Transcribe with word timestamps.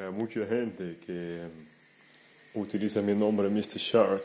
Hay 0.00 0.12
mucha 0.12 0.46
gente 0.46 0.96
que 1.04 1.40
utiliza 2.54 3.02
mi 3.02 3.16
nombre 3.16 3.48
Mr. 3.48 3.78
Shark 3.78 4.22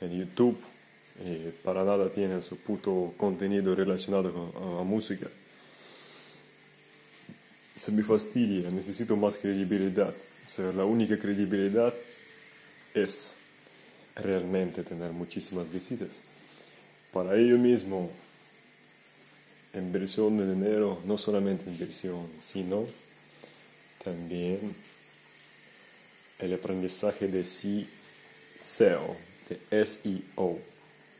en 0.00 0.20
YouTube 0.20 0.56
y 1.26 1.50
para 1.64 1.82
nada 1.82 2.08
tienen 2.08 2.40
su 2.40 2.58
puto 2.58 3.12
contenido 3.16 3.74
relacionado 3.74 4.32
con 4.32 4.76
la 4.76 4.84
música. 4.84 5.26
Se 7.74 7.90
me 7.90 8.04
fastidia, 8.04 8.70
necesito 8.70 9.16
más 9.16 9.36
credibilidad. 9.36 10.14
O 10.46 10.50
sea, 10.50 10.70
la 10.70 10.84
única 10.84 11.18
credibilidad 11.18 11.92
es 12.94 13.34
realmente 14.14 14.84
tener 14.84 15.10
muchísimas 15.10 15.72
visitas. 15.72 16.22
Para 17.12 17.34
ello 17.34 17.58
mismo, 17.58 18.12
inversión 19.74 20.38
de 20.38 20.54
dinero, 20.54 21.00
no 21.04 21.18
solamente 21.18 21.68
inversión, 21.68 22.28
sino 22.40 22.86
también 24.02 24.74
el 26.38 26.54
aprendizaje 26.54 27.28
de 27.28 27.44
SEO, 27.44 29.16
de 29.48 29.86
SEO, 29.86 30.58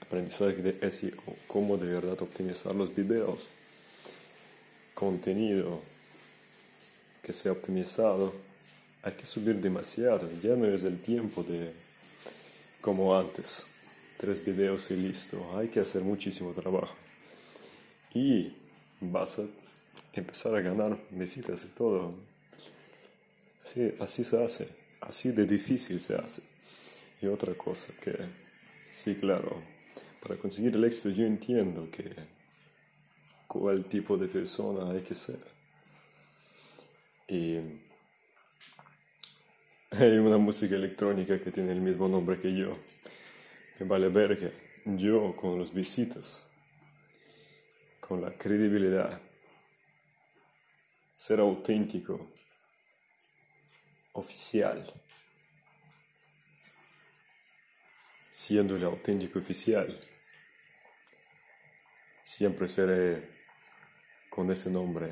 aprendizaje 0.01 0.57
de 0.57 0.91
SEO, 0.91 1.23
cómo 1.47 1.77
de 1.77 1.87
verdad 1.87 2.21
optimizar 2.23 2.75
los 2.75 2.95
videos, 2.95 3.49
contenido 4.95 5.81
que 7.23 7.33
sea 7.33 7.53
optimizado, 7.53 8.33
hay 9.03 9.13
que 9.13 9.27
subir 9.27 9.57
demasiado, 9.57 10.29
ya 10.43 10.57
no 10.57 10.67
es 10.67 10.83
el 10.83 11.01
tiempo 11.01 11.43
de 11.43 11.73
como 12.81 13.19
antes, 13.19 13.67
tres 14.19 14.45
videos 14.45 14.91
y 14.91 14.97
listo, 14.97 15.57
hay 15.57 15.69
que 15.69 15.81
hacer 15.81 16.03
muchísimo 16.03 16.53
trabajo. 16.53 16.95
Y 18.15 18.53
vas 19.01 19.39
a 19.39 19.43
empezar 20.13 20.55
a 20.55 20.61
ganar 20.61 20.99
visitas 21.11 21.65
y 21.65 21.69
todo. 21.69 22.15
Así, 23.69 23.95
así 24.01 24.25
se 24.25 24.43
hace, 24.43 24.69
así 25.03 25.31
de 25.31 25.45
difícil 25.45 26.01
se 26.01 26.15
hace. 26.15 26.41
Y 27.21 27.27
otra 27.27 27.53
cosa 27.53 27.93
que, 28.03 28.17
sí, 28.91 29.15
claro, 29.15 29.61
para 30.23 30.37
conseguir 30.37 30.75
el 30.75 30.85
éxito 30.85 31.11
yo 31.11 31.27
entiendo 31.27 31.91
que 31.91 32.15
cuál 33.47 33.85
tipo 33.85 34.17
de 34.17 34.29
persona 34.29 34.91
hay 34.91 35.03
que 35.03 35.15
ser. 35.15 35.39
Y 37.29 37.59
hay 39.91 40.17
una 40.17 40.39
música 40.39 40.75
electrónica 40.75 41.39
que 41.39 41.53
tiene 41.53 41.73
el 41.73 41.83
mismo 41.83 42.09
nombre 42.09 42.41
que 42.41 42.55
yo. 42.55 42.75
Me 43.79 43.87
vale 43.87 44.09
verga. 44.09 44.51
Yo 44.87 45.37
con 45.37 45.59
los 45.59 45.75
visitas, 45.75 46.47
con 48.01 48.23
la 48.23 48.31
credibilidad, 48.31 49.21
ser 51.15 51.41
auténtico, 51.41 52.38
oficial. 54.19 54.85
Siendo 58.31 58.77
el 58.77 58.85
auténtico 58.85 59.39
oficial, 59.39 59.99
siempre 62.25 62.69
seré 62.69 63.29
con 64.31 64.51
ese 64.53 64.71
nombre, 64.71 65.11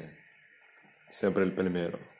siempre 1.11 1.43
el 1.43 1.53
primero. 1.53 2.16